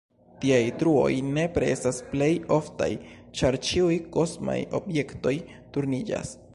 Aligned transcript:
Tiaj 0.43 0.61
truoj 0.83 1.09
nepre 1.35 1.67
estas 1.73 1.99
plej 2.15 2.31
oftaj, 2.57 2.89
ĉar 3.41 3.59
ĉiuj 3.69 4.01
kosmaj 4.17 4.59
objektoj 4.83 5.37
turniĝas. 5.77 6.39